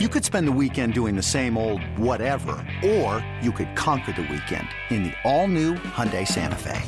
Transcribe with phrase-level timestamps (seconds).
[0.00, 4.22] You could spend the weekend doing the same old whatever, or you could conquer the
[4.22, 6.82] weekend in the all-new Hyundai Santa Fe.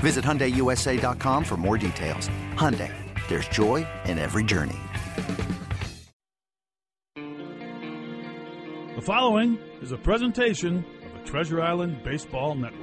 [0.00, 2.28] Visit HyundaiUSA.com for more details.
[2.52, 2.92] Hyundai,
[3.28, 4.76] there's joy in every journey.
[7.14, 12.82] The following is a presentation of the Treasure Island Baseball Network.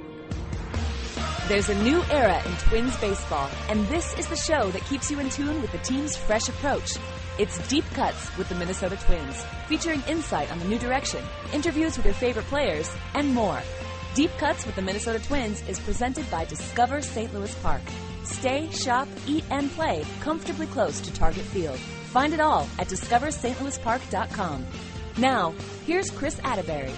[1.47, 5.19] There's a new era in Twins baseball, and this is the show that keeps you
[5.19, 6.97] in tune with the team's fresh approach.
[7.39, 11.19] It's Deep Cuts with the Minnesota Twins, featuring insight on the new direction,
[11.51, 13.59] interviews with your favorite players, and more.
[14.13, 17.33] Deep Cuts with the Minnesota Twins is presented by Discover St.
[17.33, 17.81] Louis Park.
[18.23, 21.79] Stay, shop, eat, and play comfortably close to Target Field.
[21.79, 24.67] Find it all at discoverstlouispark.com.
[25.17, 25.55] Now,
[25.87, 26.93] here's Chris Atterbury.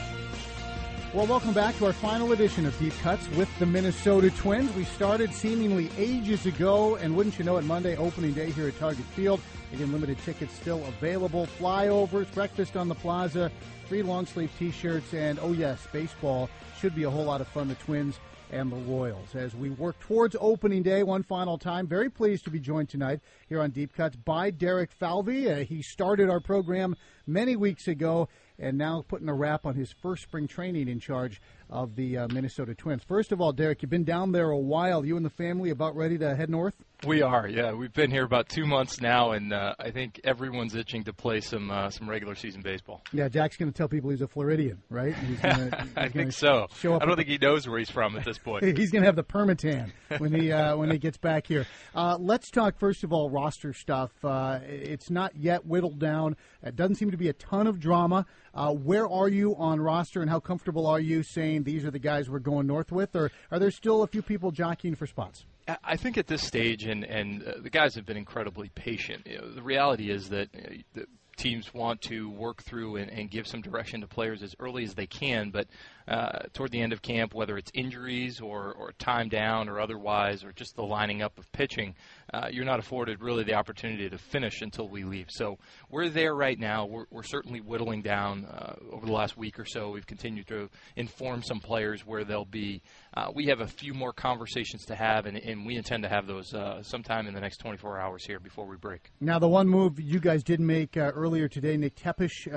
[1.15, 4.75] Well, welcome back to our final edition of Deep Cuts with the Minnesota Twins.
[4.75, 8.77] We started seemingly ages ago, and wouldn't you know it, Monday, opening day here at
[8.77, 9.39] Target Field.
[9.71, 11.47] Again, limited tickets still available.
[11.57, 13.49] Flyovers, breakfast on the plaza,
[13.87, 16.49] free long sleeve t shirts, and oh, yes, baseball
[16.81, 17.69] should be a whole lot of fun.
[17.69, 18.19] The Twins
[18.51, 19.35] and the Royals.
[19.35, 23.21] As we work towards opening day one final time, very pleased to be joined tonight
[23.47, 25.49] here on Deep Cuts by Derek Falvey.
[25.49, 28.27] Uh, he started our program many weeks ago
[28.59, 32.27] and now putting a wrap on his first spring training in charge of the uh,
[32.27, 33.03] Minnesota Twins.
[33.03, 35.05] First of all, Derek, you've been down there a while.
[35.05, 36.75] You and the family about ready to head north?
[37.05, 37.73] We are, yeah.
[37.73, 41.41] We've been here about two months now, and uh, I think everyone's itching to play
[41.41, 43.01] some uh, some regular season baseball.
[43.11, 45.13] Yeah, Jack's going to tell people he's a Floridian, right?
[45.13, 46.67] He's gonna, he's I think so.
[46.79, 48.63] Show up I don't think he knows where he's from at this point.
[48.77, 51.67] he's going to have the permatan when he uh, when he gets back here.
[51.93, 54.11] Uh, let's talk first of all roster stuff.
[54.23, 56.37] Uh, it's not yet whittled down.
[56.63, 58.25] It doesn't seem to be a ton of drama.
[58.53, 61.99] Uh, where are you on roster, and how comfortable are you saying these are the
[61.99, 65.45] guys we're going north with, or are there still a few people jockeying for spots?
[65.83, 69.25] I think at this stage, and and uh, the guys have been incredibly patient.
[69.25, 71.05] You know, the reality is that know, the
[71.37, 74.93] teams want to work through and, and, give some direction to players as early as
[74.93, 75.67] they can, but
[76.07, 80.43] uh, toward the end of camp, whether it's injuries or, or time down or otherwise,
[80.43, 81.95] or just the lining up of pitching,
[82.33, 85.27] uh, you're not afforded really the opportunity to finish until we leave.
[85.29, 85.57] So
[85.89, 86.85] we're there right now.
[86.85, 89.91] We're, we're certainly whittling down uh, over the last week or so.
[89.91, 92.81] We've continued to inform some players where they'll be.
[93.15, 96.27] Uh, we have a few more conversations to have, and, and we intend to have
[96.27, 99.11] those uh, sometime in the next 24 hours here before we break.
[99.21, 102.47] Now, the one move you guys did make uh, earlier today, Nick Tepesch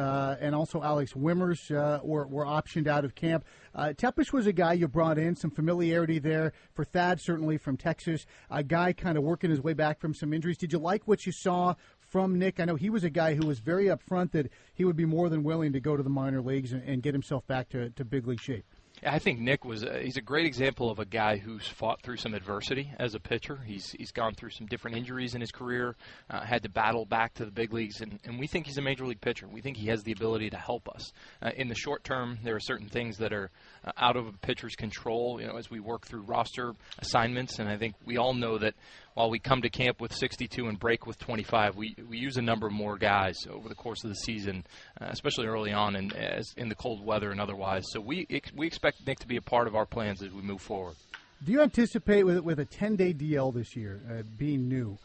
[0.41, 1.71] and also Alex Wimmers
[2.05, 3.45] were, were optioned out of camp camp.
[3.75, 7.77] Uh, Tepesch was a guy you brought in, some familiarity there for Thad, certainly from
[7.77, 8.27] Texas.
[8.51, 10.59] A guy kind of working his way back from some injuries.
[10.59, 12.61] Did you like what you saw from Nick?
[12.61, 15.29] I know he was a guy who was very upfront that he would be more
[15.29, 18.05] than willing to go to the minor leagues and, and get himself back to, to
[18.05, 18.65] big league shape.
[19.05, 22.17] I think Nick was a, he's a great example of a guy who's fought through
[22.17, 23.57] some adversity as a pitcher.
[23.65, 25.97] He's he's gone through some different injuries in his career,
[26.31, 28.83] uh, had to battle back to the big leagues, and, and we think he's a
[28.83, 29.47] major league pitcher.
[29.47, 31.13] We think he has the ability to help us.
[31.41, 33.51] Uh, in the short term, there are certain things that are
[33.85, 37.69] uh, out of a pitcher's control, you know, as we work through roster assignments, and
[37.69, 38.75] I think we all know that
[39.19, 42.43] while we come to camp with 62 and break with 25, we, we use a
[42.43, 44.65] number more guys over the course of the season,
[45.01, 47.83] uh, especially early on and as in the cold weather and otherwise.
[47.91, 50.63] So we we expect Nick to be a part of our plans as we move
[50.63, 50.95] forward.
[51.45, 54.97] Do you anticipate with with a 10 day DL this year uh, being new?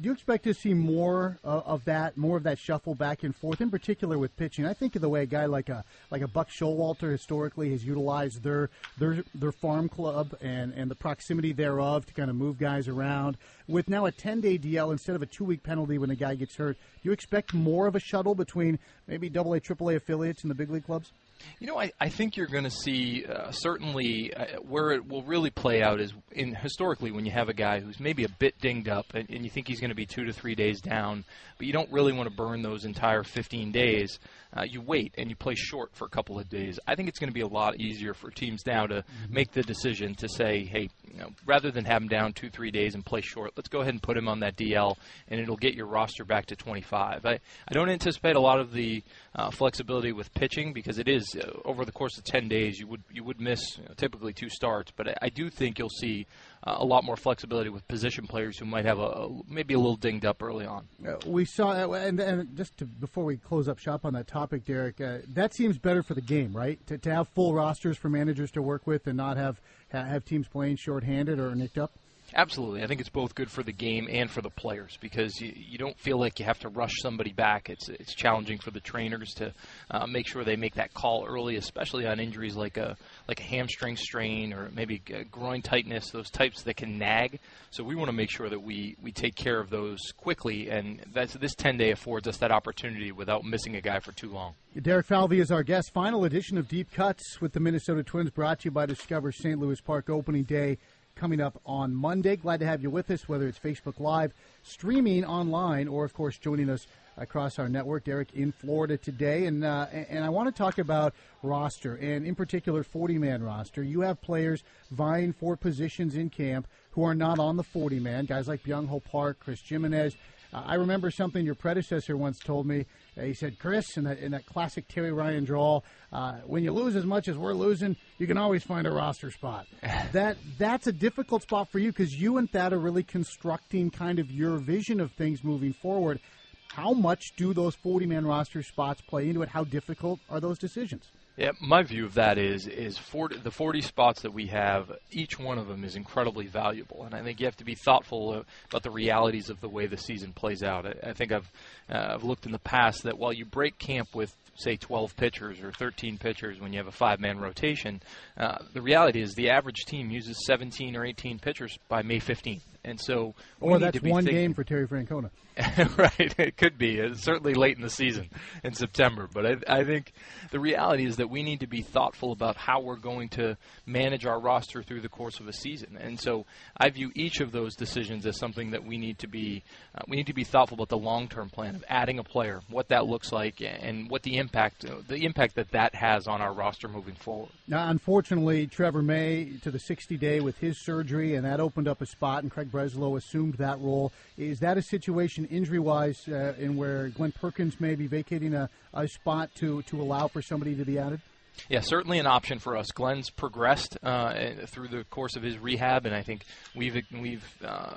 [0.02, 3.60] you expect to see more uh, of that, more of that shuffle back and forth,
[3.60, 4.66] in particular with pitching?
[4.66, 7.84] I think of the way a guy like a like a Buck Showalter historically has
[7.84, 12.58] utilized their their their farm club and and the proximity thereof to kind of move
[12.58, 13.36] guys around.
[13.66, 16.34] With now a 10 day DL instead of a two week penalty when a guy
[16.34, 19.96] gets hurt, do you expect more of a shuttle between maybe Double A, Triple A
[19.96, 21.12] affiliates and the big league clubs?
[21.58, 25.22] You know, I, I think you're going to see uh, certainly uh, where it will
[25.22, 28.60] really play out is in historically when you have a guy who's maybe a bit
[28.60, 31.24] dinged up and, and you think he's going to be two to three days down,
[31.56, 34.18] but you don't really want to burn those entire 15 days.
[34.56, 36.78] Uh, you wait and you play short for a couple of days.
[36.86, 39.34] I think it's going to be a lot easier for teams now to mm-hmm.
[39.34, 42.70] make the decision to say, hey, you know, rather than have him down two three
[42.70, 44.96] days and play short, let's go ahead and put him on that DL,
[45.28, 47.26] and it'll get your roster back to 25.
[47.26, 49.02] I, I don't anticipate a lot of the
[49.34, 52.86] uh, flexibility with pitching because it is uh, over the course of 10 days you
[52.86, 55.88] would you would miss you know, typically two starts, but I, I do think you'll
[55.90, 56.26] see
[56.64, 59.78] uh, a lot more flexibility with position players who might have a, a maybe a
[59.78, 60.88] little dinged up early on.
[61.06, 64.26] Uh, we saw, uh, and, and just to, before we close up shop on that
[64.26, 66.84] topic, Derek, uh, that seems better for the game, right?
[66.88, 69.60] To, to have full rosters for managers to work with and not have
[69.90, 71.92] have teams playing shorthanded or nicked up.
[72.34, 72.82] Absolutely.
[72.82, 75.78] I think it's both good for the game and for the players because you, you
[75.78, 77.70] don't feel like you have to rush somebody back.
[77.70, 79.54] It's it's challenging for the trainers to
[79.90, 82.96] uh, make sure they make that call early, especially on injuries like a
[83.28, 87.40] like a hamstring strain or maybe groin tightness, those types that can nag.
[87.70, 91.00] So we want to make sure that we, we take care of those quickly, and
[91.12, 94.54] that's, this 10 day affords us that opportunity without missing a guy for too long.
[94.80, 95.92] Derek Falvey is our guest.
[95.92, 99.58] Final edition of Deep Cuts with the Minnesota Twins, brought to you by Discover St.
[99.58, 100.78] Louis Park opening day
[101.18, 102.36] coming up on Monday.
[102.36, 104.32] Glad to have you with us, whether it's Facebook Live,
[104.62, 106.86] streaming online, or, of course, joining us
[107.16, 108.04] across our network.
[108.04, 112.34] Derek in Florida today, and uh, and I want to talk about roster, and in
[112.34, 113.82] particular, 40 man roster.
[113.82, 118.24] You have players vying for positions in camp who are not on the 40 man,
[118.24, 120.16] guys like Byung Ho Park, Chris Gimenez.
[120.52, 122.86] Uh, I remember something your predecessor once told me.
[123.16, 126.72] Uh, he said, Chris, in that, in that classic Terry Ryan drawl, uh, when you
[126.72, 129.66] lose as much as we're losing, you can always find a roster spot.
[130.12, 134.18] that That's a difficult spot for you because you and Thad are really constructing kind
[134.18, 136.20] of your vision of things moving forward.
[136.68, 139.48] How much do those 40 man roster spots play into it?
[139.48, 141.10] How difficult are those decisions?
[141.38, 145.38] Yeah, my view of that is is 40, the 40 spots that we have, each
[145.38, 148.82] one of them is incredibly valuable, and I think you have to be thoughtful about
[148.82, 150.84] the realities of the way the season plays out.
[150.84, 151.48] I, I think I've
[151.88, 155.60] uh, I've looked in the past that while you break camp with say 12 pitchers
[155.60, 158.02] or 13 pitchers when you have a five-man rotation,
[158.36, 162.62] uh, the reality is the average team uses 17 or 18 pitchers by May 15th,
[162.88, 165.30] and so or that's one thinking, game for Terry Francona.
[165.96, 166.98] right, it could be.
[166.98, 168.30] It's certainly late in the season
[168.62, 170.12] in September, but I, I think
[170.52, 174.24] the reality is that we need to be thoughtful about how we're going to manage
[174.24, 175.98] our roster through the course of a season.
[176.00, 176.46] And so
[176.76, 179.64] I view each of those decisions as something that we need to be
[179.94, 182.88] uh, we need to be thoughtful about the long-term plan of adding a player, what
[182.88, 186.86] that looks like, and what the impact the impact that that has on our roster
[186.86, 187.50] moving forward.
[187.66, 192.00] Now, unfortunately, Trevor May to the 60 day with his surgery, and that opened up
[192.00, 194.12] a spot, and Craig Breslow assumed that role.
[194.36, 198.68] Is that a situation injury wise uh, in where Glenn Perkins may be vacating a,
[198.94, 201.20] a spot to, to allow for somebody to be added?
[201.68, 202.86] Yeah, certainly an option for us.
[202.92, 204.32] Glenn's progressed uh,
[204.66, 206.44] through the course of his rehab, and I think
[206.76, 207.96] we've we've uh,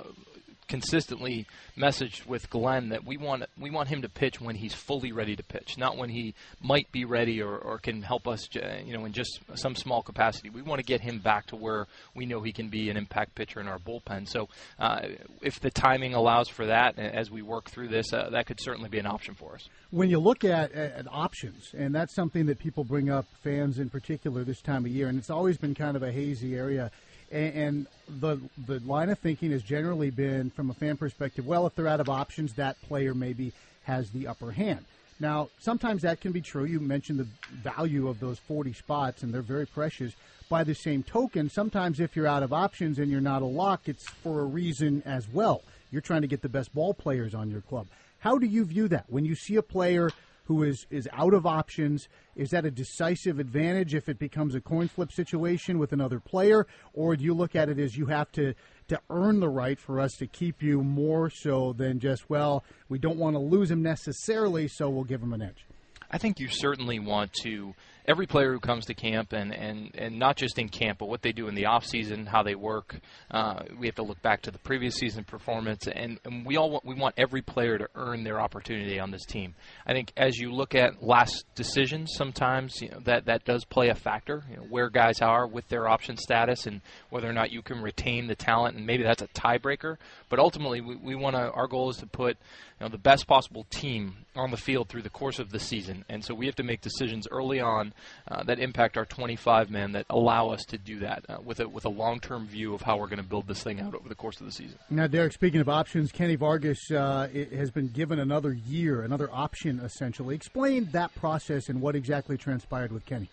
[0.72, 1.44] consistently
[1.76, 5.36] messaged with Glenn that we want we want him to pitch when he's fully ready
[5.36, 9.04] to pitch, not when he might be ready or, or can help us, you know,
[9.04, 10.48] in just some small capacity.
[10.48, 13.34] We want to get him back to where we know he can be an impact
[13.34, 14.26] pitcher in our bullpen.
[14.26, 14.48] So,
[14.78, 15.08] uh,
[15.42, 18.88] if the timing allows for that, as we work through this, uh, that could certainly
[18.88, 19.68] be an option for us.
[19.90, 23.90] When you look at, at options, and that's something that people bring up, fans in
[23.90, 26.90] particular, this time of year, and it's always been kind of a hazy area
[27.32, 27.86] and,
[28.20, 31.46] the the line of thinking has generally been from a fan perspective.
[31.46, 33.52] Well, if they're out of options, that player maybe
[33.84, 34.84] has the upper hand.
[35.18, 36.64] Now, sometimes that can be true.
[36.64, 40.14] You mentioned the value of those 40 spots, and they're very precious.
[40.48, 43.88] By the same token, sometimes if you're out of options and you're not a lock,
[43.88, 45.62] it's for a reason as well.
[45.90, 47.86] You're trying to get the best ball players on your club.
[48.18, 50.10] How do you view that when you see a player
[50.44, 52.08] who is, is out of options.
[52.36, 56.66] Is that a decisive advantage if it becomes a coin flip situation with another player?
[56.92, 58.54] Or do you look at it as you have to,
[58.88, 62.98] to earn the right for us to keep you more so than just, well, we
[62.98, 65.66] don't want to lose him necessarily, so we'll give him an edge?
[66.10, 67.74] I think you certainly want to
[68.06, 71.22] every player who comes to camp and, and, and not just in camp, but what
[71.22, 72.96] they do in the off season, how they work.
[73.30, 76.70] Uh, we have to look back to the previous season performance, and, and we all
[76.70, 79.54] want, we want every player to earn their opportunity on this team.
[79.86, 83.88] I think as you look at last decisions, sometimes you know, that that does play
[83.88, 84.44] a factor.
[84.50, 87.80] You know, where guys are with their option status and whether or not you can
[87.80, 89.96] retain the talent, and maybe that's a tiebreaker.
[90.28, 91.50] But ultimately, we, we want to.
[91.52, 92.36] Our goal is to put
[92.80, 96.04] you know, the best possible team on the field through the course of the season,
[96.08, 97.91] and so we have to make decisions early on
[98.28, 101.68] uh, that impact our 25 men that allow us to do that uh, with a
[101.68, 104.08] with a long term view of how we're going to build this thing out over
[104.08, 104.78] the course of the season.
[104.90, 109.80] Now, Derek, speaking of options, Kenny Vargas uh, has been given another year, another option
[109.80, 110.34] essentially.
[110.34, 113.28] Explain that process and what exactly transpired with Kenny.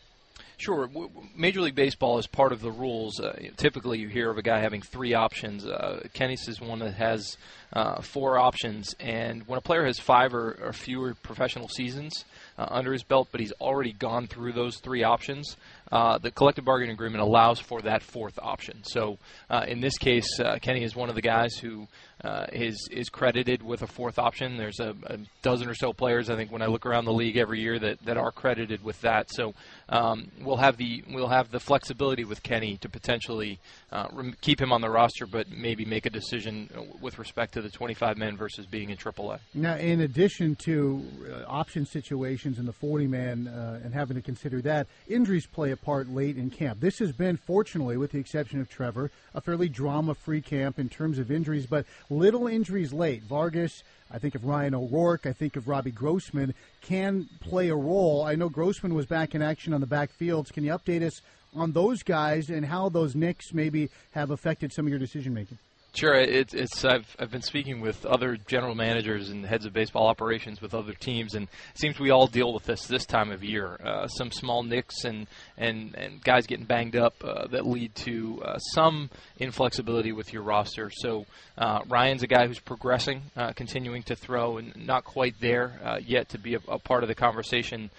[0.59, 0.89] Sure.
[1.37, 3.17] Major League Baseball is part of the rules.
[3.17, 5.65] Uh, typically, you hear of a guy having three options.
[5.65, 7.37] Uh, Kenny's is one that has
[7.71, 12.25] uh, four options, and when a player has five or, or fewer professional seasons
[12.59, 15.55] uh, under his belt, but he's already gone through those three options,
[15.91, 18.83] uh, the collective bargaining agreement allows for that fourth option.
[18.83, 19.17] So,
[19.49, 21.87] uh, in this case, Kenny is one of the guys who
[22.23, 24.57] uh, is is credited with a fourth option.
[24.57, 27.37] There's a, a, dozen or so players I think when I look around the league
[27.37, 29.29] every year that, that are credited with that.
[29.31, 29.53] So
[29.87, 33.59] um, we'll have the we'll have the flexibility with Kenny to potentially
[33.91, 36.69] uh, rem- keep him on the roster, but maybe make a decision
[36.99, 39.39] with respect to the 25 men versus being in AAA.
[39.53, 44.21] Now, in addition to uh, option situations in the 40 man uh, and having to
[44.21, 46.79] consider that, injuries play a part late in camp.
[46.79, 50.89] This has been, fortunately, with the exception of Trevor, a fairly drama free camp in
[50.89, 53.23] terms of injuries, but little injuries late.
[53.23, 58.23] Vargas, I think of Ryan O'Rourke, I think of Robbie Grossman, can play a role.
[58.23, 60.51] I know Grossman was back in action on the backfields.
[60.51, 61.21] Can you update us
[61.55, 65.57] on those guys and how those nicks maybe have affected some of your decision making?
[65.95, 70.05] Sure, it's, it's I've I've been speaking with other general managers and heads of baseball
[70.05, 73.43] operations with other teams, and it seems we all deal with this this time of
[73.43, 73.79] year.
[73.83, 75.25] Uh, some small nicks and
[75.57, 80.43] and and guys getting banged up uh, that lead to uh, some inflexibility with your
[80.43, 80.91] roster.
[80.93, 81.25] So
[81.57, 85.97] uh, Ryan's a guy who's progressing, uh, continuing to throw, and not quite there uh,
[86.05, 87.89] yet to be a, a, part of the conversation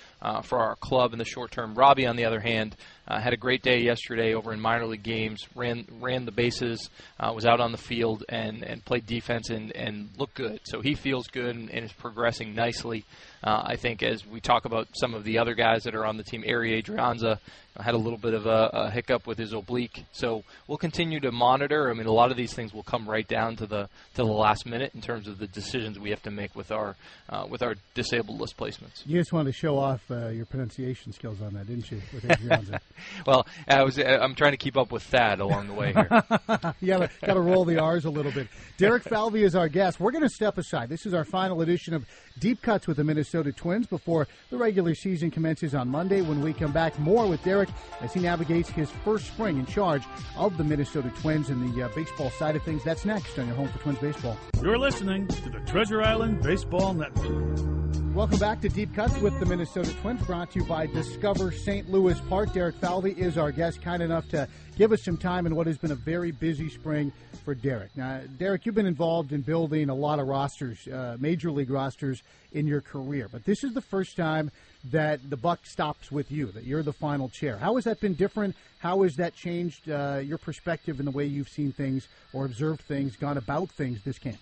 [0.44, 1.74] for our club in the short term.
[1.74, 2.76] Robbie, on the other hand,
[3.18, 5.46] had a great day yesterday over in minor league games.
[5.54, 9.74] ran ran the bases, uh, was out on the field and, and played defense and,
[9.74, 10.60] and looked good.
[10.64, 13.04] So he feels good and, and is progressing nicely.
[13.42, 16.16] Uh, I think as we talk about some of the other guys that are on
[16.16, 17.38] the team, Ehire Adrianza
[17.78, 20.04] had a little bit of a, a, hiccup with his oblique.
[20.12, 21.90] So we'll continue to monitor.
[21.90, 24.24] I mean, a lot of these things will come right down to the to the
[24.24, 26.96] last minute in terms of the decisions we have to make with our
[27.28, 29.06] uh, with our disabled list placements.
[29.06, 32.02] You just wanted to show off uh, your pronunciation skills on that, didn't you?
[32.12, 32.80] With Adrianza?
[33.26, 36.08] well, I was I'm trying to keep up with Thad along the way here.
[36.80, 38.48] yeah, got to roll the R's a little bit.
[38.78, 40.00] Derek Falvey is our guest.
[40.00, 40.88] We're going to step aside.
[40.88, 42.06] This is our final edition of
[42.40, 46.22] Deep Cuts with the Minnesota Twins before the regular season commences on Monday.
[46.22, 47.68] When we come back, more with Derek
[48.00, 50.02] as he navigates his first spring in charge
[50.36, 52.82] of the Minnesota Twins and the uh, baseball side of things.
[52.82, 54.38] That's next on your home for Twins baseball.
[54.62, 57.69] You're listening to the Treasure Island Baseball Network.
[58.14, 61.88] Welcome back to Deep Cuts with the Minnesota Twins, brought to you by Discover St.
[61.88, 62.52] Louis Park.
[62.52, 65.78] Derek Falvey is our guest, kind enough to give us some time in what has
[65.78, 67.12] been a very busy spring
[67.44, 67.96] for Derek.
[67.96, 72.24] Now, Derek, you've been involved in building a lot of rosters, uh, major league rosters,
[72.50, 74.50] in your career, but this is the first time
[74.90, 77.58] that the buck stops with you, that you're the final chair.
[77.58, 78.56] How has that been different?
[78.80, 82.80] How has that changed uh, your perspective in the way you've seen things or observed
[82.80, 84.40] things, gone about things this camp?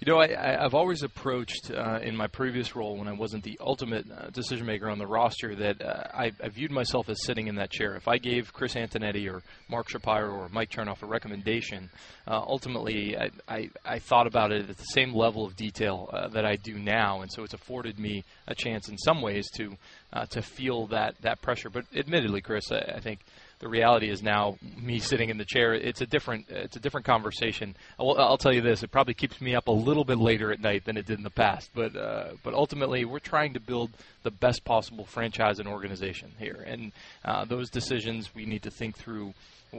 [0.00, 3.58] You know, I, have always approached uh, in my previous role when I wasn't the
[3.60, 7.48] ultimate uh, decision maker on the roster that uh, I, I, viewed myself as sitting
[7.48, 7.96] in that chair.
[7.96, 11.90] If I gave Chris Antonetti or Mark Shapiro or Mike Chernoff a recommendation,
[12.26, 16.28] uh, ultimately I, I, I, thought about it at the same level of detail uh,
[16.28, 19.76] that I do now, and so it's afforded me a chance in some ways to
[20.30, 21.68] to feel that that pressure.
[21.68, 23.20] But admittedly, Chris, I, I think
[23.60, 25.74] the reality is now me sitting in the chair.
[25.74, 27.76] It's a different it's a different conversation.
[27.98, 30.60] I'll, I'll, tell you this: it probably keeps me up a little bit later at
[30.60, 31.70] night than it did in the past.
[31.74, 33.90] But uh, but ultimately, we're trying to build
[34.22, 36.92] the best possible franchise and organization here, and
[37.24, 39.34] uh, those decisions we need to think through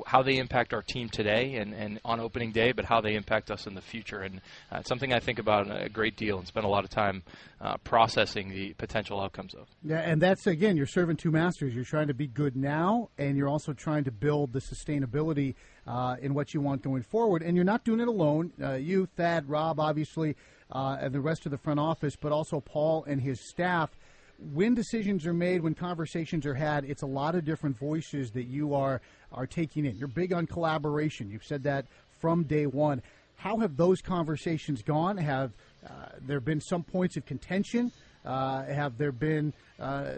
[0.05, 3.51] how they impact our team today and, and on opening day, but how they impact
[3.51, 4.19] us in the future.
[4.19, 6.89] And uh, it's something I think about a great deal and spend a lot of
[6.89, 7.23] time
[7.59, 9.67] uh, processing the potential outcomes of.
[9.83, 11.75] Yeah, and that's again, you're serving two masters.
[11.75, 15.55] You're trying to be good now, and you're also trying to build the sustainability
[15.85, 17.41] uh, in what you want going forward.
[17.41, 18.53] And you're not doing it alone.
[18.61, 20.35] Uh, you, Thad, Rob, obviously,
[20.71, 23.89] uh, and the rest of the front office, but also Paul and his staff
[24.53, 28.45] when decisions are made, when conversations are had, it's a lot of different voices that
[28.45, 29.95] you are are taking in.
[29.95, 31.29] You're big on collaboration.
[31.29, 31.85] You've said that
[32.19, 33.01] from day one.
[33.37, 35.17] How have those conversations gone?
[35.17, 35.51] Have
[35.85, 35.89] uh,
[36.21, 37.91] there been some points of contention?
[38.23, 40.11] Uh, have there been uh,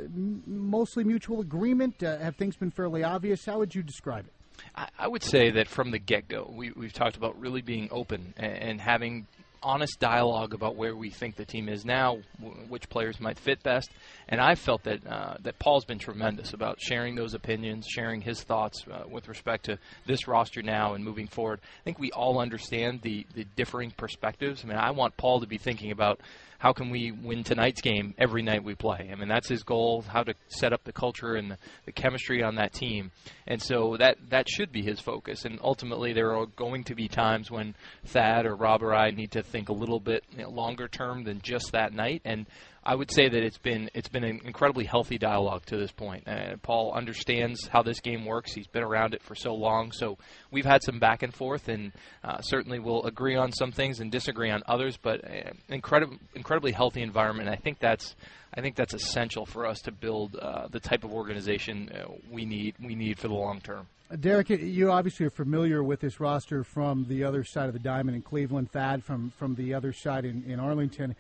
[0.46, 2.02] mostly mutual agreement?
[2.04, 3.46] Uh, have things been fairly obvious?
[3.46, 4.34] How would you describe it?
[4.76, 7.88] I, I would say that from the get go, we, have talked about really being
[7.92, 9.28] open and, and having
[9.64, 13.64] honest dialogue about where we think the team is now, w- which players might fit
[13.64, 13.90] best.
[14.28, 18.44] And I've felt that uh, that Paul's been tremendous about sharing those opinions, sharing his
[18.44, 21.60] thoughts uh, with respect to this roster now and moving forward.
[21.64, 24.64] I think we all understand the the differing perspectives.
[24.64, 26.20] I mean, I want Paul to be thinking about
[26.64, 29.10] how can we win tonight's game every night we play?
[29.12, 32.42] I mean, that's his goal, how to set up the culture and the, the chemistry
[32.42, 33.12] on that team.
[33.46, 35.44] And so that, that should be his focus.
[35.44, 39.32] And ultimately, there are going to be times when Thad or Rob or I need
[39.32, 42.22] to think a little bit you know, longer term than just that night.
[42.24, 42.46] And
[42.86, 46.28] I would say that it's been it's been an incredibly healthy dialogue to this point.
[46.28, 48.54] Uh, Paul understands how this game works.
[48.54, 50.18] He's been around it for so long, so
[50.52, 54.12] we've had some back and forth, and uh, certainly we'll agree on some things and
[54.12, 54.98] disagree on others.
[54.98, 57.50] But uh, incredibly incredibly healthy environment.
[57.50, 58.16] I think that's
[58.54, 62.46] I think that's essential for us to build uh, the type of organization uh, we
[62.46, 63.88] need we need for the long term.
[64.20, 68.16] Derek, you obviously are familiar with this roster from the other side of the diamond
[68.16, 68.72] in Cleveland.
[68.72, 71.16] Thad from from the other side in, in Arlington.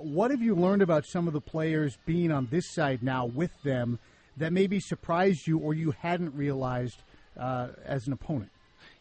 [0.00, 3.50] What have you learned about some of the players being on this side now with
[3.62, 3.98] them
[4.36, 7.02] that maybe surprised you or you hadn't realized
[7.38, 8.50] uh, as an opponent?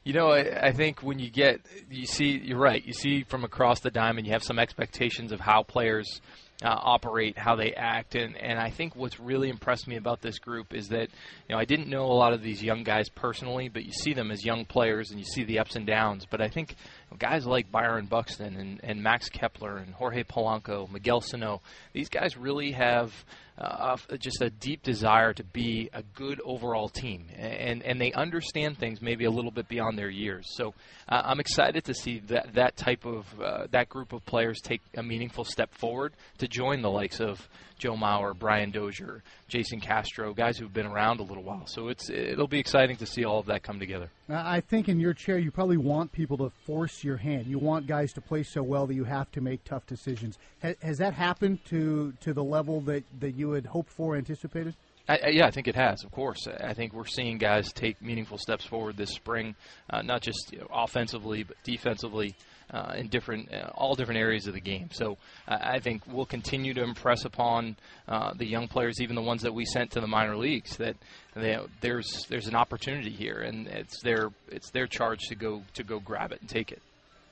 [0.03, 2.85] You know, I, I think when you get, you see, you're right.
[2.85, 6.21] You see from across the diamond, you have some expectations of how players
[6.63, 10.39] uh, operate, how they act, and and I think what's really impressed me about this
[10.39, 11.09] group is that
[11.49, 14.13] you know I didn't know a lot of these young guys personally, but you see
[14.13, 16.25] them as young players and you see the ups and downs.
[16.29, 16.75] But I think
[17.17, 21.61] guys like Byron Buxton and, and Max Kepler and Jorge Polanco, Miguel Sano,
[21.93, 23.13] these guys really have
[23.57, 28.77] uh, just a deep desire to be a good overall team, and and they understand
[28.77, 30.45] things maybe a little bit beyond their years.
[30.55, 30.73] So
[31.07, 34.81] uh, I'm excited to see that that type of uh, that group of players take
[34.97, 37.47] a meaningful step forward to join the likes of
[37.77, 41.67] Joe Mauer, Brian Dozier, Jason Castro, guys who've been around a little while.
[41.67, 44.09] So it's it'll be exciting to see all of that come together.
[44.27, 47.45] I think in your chair, you probably want people to force your hand.
[47.45, 50.39] You want guys to play so well that you have to make tough decisions.
[50.59, 54.75] Has, has that happened to to the level that that you had hoped for, anticipated?
[55.07, 56.03] I, yeah, I think it has.
[56.03, 59.55] Of course, I think we're seeing guys take meaningful steps forward this spring,
[59.91, 62.35] uh, not just you know, offensively but defensively
[62.71, 64.89] uh, in different, uh, all different areas of the game.
[64.91, 65.17] So
[65.47, 67.75] uh, I think we'll continue to impress upon
[68.07, 70.95] uh, the young players, even the ones that we sent to the minor leagues, that
[71.35, 75.83] they, there's there's an opportunity here, and it's their it's their charge to go to
[75.83, 76.81] go grab it and take it.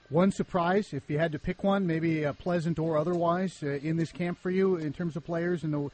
[0.09, 4.11] One surprise, if you had to pick one, maybe pleasant or otherwise, uh, in this
[4.11, 5.89] camp for you in terms of players and the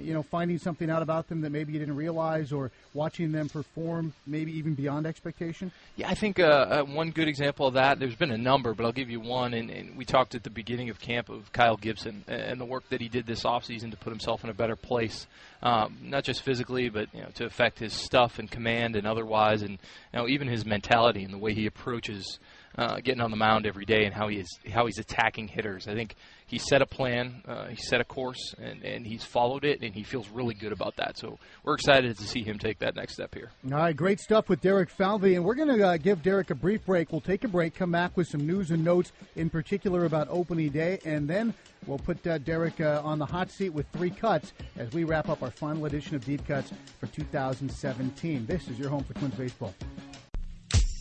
[0.00, 3.48] you know, finding something out about them that maybe you didn't realize, or watching them
[3.48, 5.72] perform, maybe even beyond expectation?
[5.96, 7.98] Yeah, I think uh, uh, one good example of that.
[7.98, 9.54] There's been a number, but I'll give you one.
[9.54, 12.88] And, and, we talked at the beginning of camp of Kyle Gibson and the work
[12.90, 15.26] that he did this offseason to put himself in a better place,
[15.62, 19.62] um, not just physically, but you know, to affect his stuff and command and otherwise,
[19.62, 22.38] and you know, even his mentality and the way he approaches
[22.80, 25.86] uh, getting on the mound every day and how he is how he's attacking hitters.
[25.86, 26.14] I think
[26.46, 29.94] he set a plan, uh, he set a course, and, and he's followed it, and
[29.94, 31.18] he feels really good about that.
[31.18, 33.50] So we're excited to see him take that next step here.
[33.66, 36.54] All right, great stuff with Derek Falvey, and we're going to uh, give Derek a
[36.54, 37.12] brief break.
[37.12, 40.70] We'll take a break, come back with some news and notes, in particular about opening
[40.70, 41.52] day, and then
[41.86, 45.28] we'll put uh, Derek uh, on the hot seat with three cuts as we wrap
[45.28, 48.46] up our final edition of Deep Cuts for 2017.
[48.46, 49.74] This is your home for Twins baseball.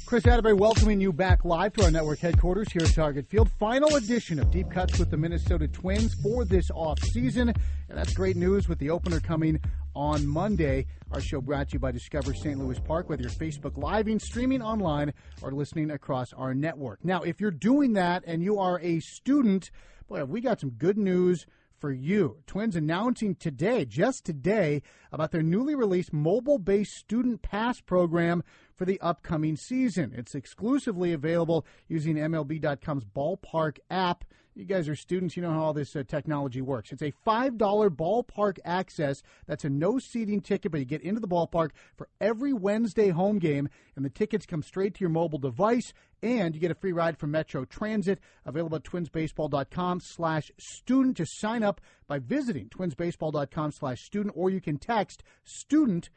[0.09, 3.47] Chris Atterbury welcoming you back live to our network headquarters here at Target Field.
[3.59, 7.49] Final edition of Deep Cuts with the Minnesota Twins for this off season.
[7.49, 9.59] And that's great news with the opener coming
[9.93, 10.87] on Monday.
[11.11, 12.57] Our show brought to you by Discover St.
[12.57, 15.13] Louis Park, whether you're Facebook Living, streaming online,
[15.43, 17.05] or listening across our network.
[17.05, 19.69] Now, if you're doing that and you are a student,
[20.07, 21.45] boy, we got some good news
[21.79, 22.37] for you.
[22.45, 24.81] Twins announcing today, just today,
[25.11, 28.43] about their newly released mobile based student pass program
[28.75, 30.13] for the upcoming season.
[30.15, 34.25] It's exclusively available using MLB.com's ballpark app.
[34.59, 36.91] You guys are students, you know how all this uh, technology works.
[36.91, 39.23] It's a $5 ballpark access.
[39.47, 43.39] That's a no seating ticket, but you get into the ballpark for every Wednesday home
[43.39, 46.91] game, and the tickets come straight to your mobile device, and you get a free
[46.91, 53.71] ride from Metro Transit, available at twinsbaseball.com slash student to sign up by visiting twinsbaseball.com
[53.71, 56.09] slash student, or you can text student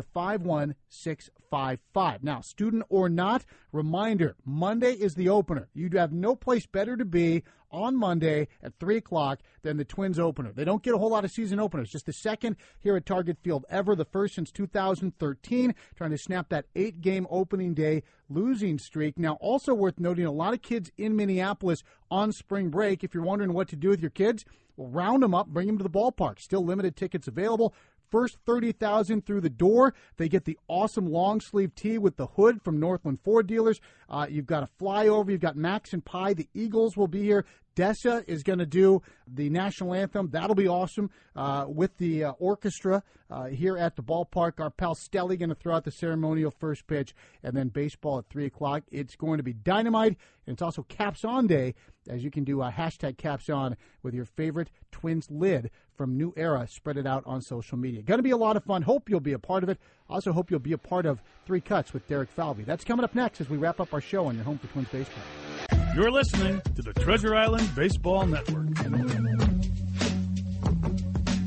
[0.00, 2.24] to 51655.
[2.24, 5.68] Now, student or not, reminder Monday is the opener.
[5.74, 10.18] You'd have no place better to be on Monday at 3 o'clock than the Twins
[10.18, 10.52] opener.
[10.52, 11.90] They don't get a whole lot of season openers.
[11.90, 16.48] Just the second here at Target Field ever, the first since 2013, trying to snap
[16.48, 19.18] that eight game opening day losing streak.
[19.18, 23.04] Now, also worth noting, a lot of kids in Minneapolis on spring break.
[23.04, 24.44] If you're wondering what to do with your kids,
[24.76, 26.40] well, round them up, bring them to the ballpark.
[26.40, 27.74] Still limited tickets available.
[28.10, 32.60] First 30,000 through the door, they get the awesome long sleeve tee with the hood
[32.62, 33.80] from Northland Ford dealers.
[34.08, 35.30] Uh, you've got a flyover.
[35.30, 36.34] You've got Max and Pie.
[36.34, 37.44] The Eagles will be here.
[37.76, 40.30] Dessa is going to do the national anthem.
[40.30, 44.60] That'll be awesome uh, with the uh, orchestra uh, here at the ballpark.
[44.60, 48.28] Our pal Stelly going to throw out the ceremonial first pitch, and then baseball at
[48.28, 48.82] 3 o'clock.
[48.90, 51.74] It's going to be dynamite, and it's also Caps On Day,
[52.08, 56.34] as you can do a hashtag Caps On with your favorite Twins lid from New
[56.36, 56.66] Era.
[56.68, 58.02] Spread it out on social media.
[58.02, 58.82] Going to be a lot of fun.
[58.82, 59.78] Hope you'll be a part of it.
[60.08, 62.64] Also, hope you'll be a part of Three Cuts with Derek Falvey.
[62.64, 64.88] That's coming up next as we wrap up our show on your home for Twins
[64.88, 65.49] Baseball.
[65.94, 68.68] You're listening to the Treasure Island Baseball Network.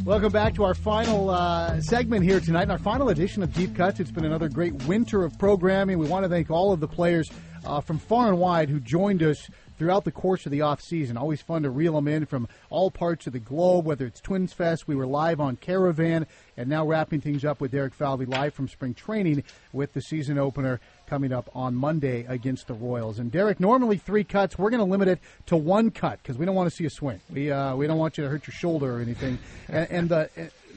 [0.05, 4.01] Welcome back to our final uh, segment here tonight, our final edition of Deep Cuts.
[4.01, 5.97] It's been another great winter of programming.
[5.97, 7.29] We want to thank all of the players
[7.65, 11.17] uh, from far and wide who joined us throughout the course of the off season.
[11.17, 14.53] Always fun to reel them in from all parts of the globe, whether it's Twins
[14.53, 14.87] Fest.
[14.87, 16.27] We were live on Caravan,
[16.57, 20.37] and now wrapping things up with Derek Falvey live from spring training with the season
[20.37, 20.79] opener
[21.13, 23.19] coming up on Monday against the Royals.
[23.19, 24.57] And Derek, normally three cuts.
[24.57, 26.89] We're going to limit it to one cut because we don't want to see a
[26.89, 27.21] swing.
[27.31, 29.37] We uh, we don't want you to hurt your shoulder or anything.
[29.67, 30.27] and, and the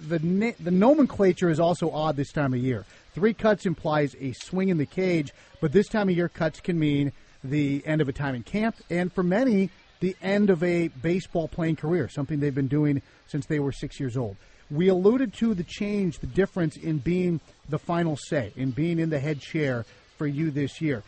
[0.09, 2.85] the the nomenclature is also odd this time of year.
[3.14, 6.79] Three cuts implies a swing in the cage, but this time of year, cuts can
[6.79, 9.70] mean the end of a time in camp, and for many,
[10.01, 13.99] the end of a baseball playing career, something they've been doing since they were six
[13.99, 14.37] years old.
[14.70, 19.09] We alluded to the change, the difference in being the final say, in being in
[19.09, 21.02] the head chair for you this year.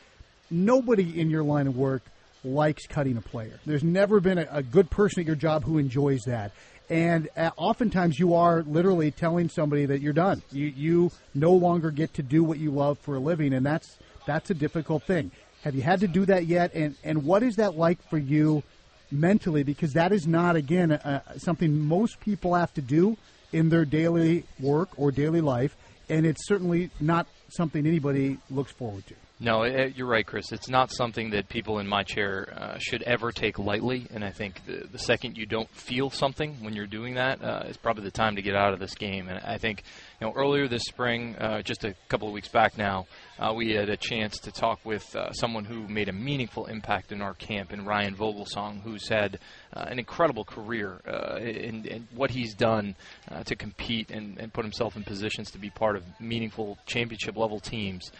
[0.51, 2.03] Nobody in your line of work
[2.45, 3.59] likes cutting a player.
[3.67, 6.53] There's never been a, a good person at your job who enjoys that.
[6.91, 10.43] And uh, oftentimes you are literally telling somebody that you're done.
[10.51, 13.99] You, you no longer get to do what you love for a living, and that's
[14.27, 15.31] that's a difficult thing.
[15.65, 16.73] Have you had to do that yet?
[16.75, 18.63] And and what is that like for you
[19.11, 19.65] mentally?
[19.65, 23.19] Because that is not again uh, something most people have to do
[23.53, 25.77] in their daily work or daily life,
[26.09, 29.15] and it's certainly not something anybody looks forward to.
[29.41, 30.51] No, it, you're right, Chris.
[30.51, 34.05] It's not something that people in my chair uh, should ever take lightly.
[34.13, 37.63] And I think the, the second you don't feel something when you're doing that uh,
[37.69, 39.29] is probably the time to get out of this game.
[39.29, 39.85] And I think
[40.21, 43.07] you know, earlier this spring, uh, just a couple of weeks back now,
[43.39, 47.13] uh, we had a chance to talk with uh, someone who made a meaningful impact
[47.13, 49.39] in our camp, in Ryan Vogelsong, who's had
[49.75, 52.95] uh, an incredible career uh, in, in, what he's done
[53.31, 57.37] uh, to compete and, and, put himself in positions to be part of meaningful championship
[57.37, 58.11] level teams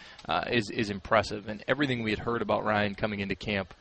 [0.51, 1.49] is is impressive.
[1.49, 3.73] And everything we had heard about Ryan coming into camp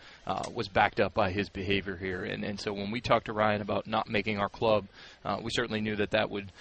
[0.53, 2.23] was backed up by his behavior here.
[2.23, 4.87] And and so when we talked to Ryan about not making our club,
[5.41, 6.51] we certainly knew that that would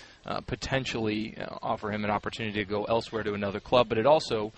[0.46, 4.46] potentially uh, offer him an opportunity to go elsewhere to another club, but it also
[4.46, 4.50] uh,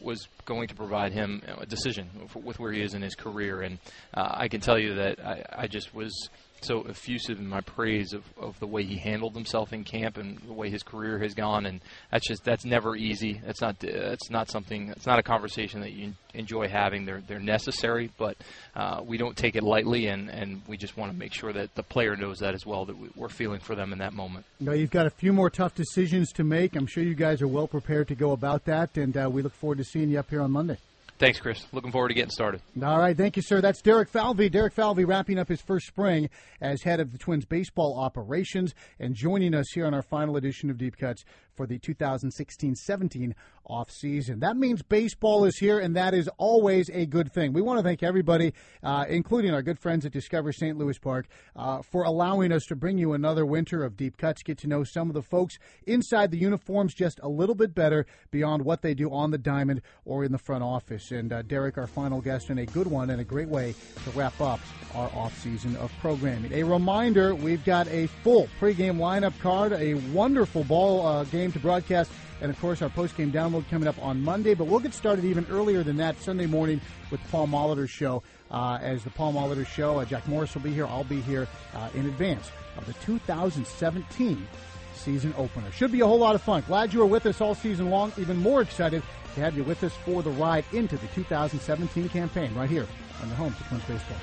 [0.00, 3.62] was going to provide him a decision with where he is in his career.
[3.62, 3.78] And
[4.14, 6.28] uh, I can tell you that I, I just was
[6.64, 10.38] so effusive in my praise of, of the way he handled himself in camp and
[10.40, 11.66] the way his career has gone.
[11.66, 13.40] And that's just that's never easy.
[13.44, 14.90] That's not that's not something.
[14.90, 17.04] It's not a conversation that you enjoy having.
[17.04, 18.36] They're they're necessary, but
[18.74, 21.74] uh, we don't take it lightly, and, and we just want to make sure that
[21.74, 22.84] the player knows that as well.
[22.84, 24.44] That we're feeling for them in that moment.
[24.60, 26.76] Now you've got a few more tough decisions to make.
[26.76, 29.54] I'm sure you guys are well prepared to go about that, and uh, we look
[29.54, 30.78] forward to seeing you up here on Monday.
[31.18, 31.64] Thanks, Chris.
[31.72, 32.60] Looking forward to getting started.
[32.82, 33.16] All right.
[33.16, 33.62] Thank you, sir.
[33.62, 34.50] That's Derek Falvey.
[34.50, 36.28] Derek Falvey wrapping up his first spring
[36.60, 40.68] as head of the Twins baseball operations and joining us here on our final edition
[40.68, 41.24] of Deep Cuts
[41.56, 43.32] for the 2016-17
[43.68, 44.40] off season.
[44.40, 47.52] That means baseball is here, and that is always a good thing.
[47.52, 50.76] We want to thank everybody, uh, including our good friends at Discover St.
[50.78, 54.42] Louis Park, uh, for allowing us to bring you another winter of deep cuts.
[54.42, 58.06] Get to know some of the folks inside the uniforms just a little bit better
[58.30, 61.10] beyond what they do on the diamond or in the front office.
[61.10, 64.10] And uh, Derek, our final guest, and a good one and a great way to
[64.10, 64.60] wrap up
[64.94, 66.52] our off season of programming.
[66.52, 71.52] A reminder: we've got a full pregame lineup card, a wonderful ball uh, game game
[71.52, 74.54] to broadcast, and of course our post-game download coming up on Monday.
[74.54, 76.80] But we'll get started even earlier than that Sunday morning
[77.10, 78.22] with Paul Molitor Show.
[78.50, 80.86] Uh, as the Paul Molitor Show, uh, Jack Morris will be here.
[80.86, 84.46] I'll be here uh, in advance of the 2017
[84.94, 85.70] season opener.
[85.72, 86.64] Should be a whole lot of fun.
[86.66, 88.12] Glad you were with us all season long.
[88.18, 89.02] Even more excited
[89.34, 92.86] to have you with us for the ride into the 2017 campaign right here
[93.22, 94.18] on the home to Twins Baseball.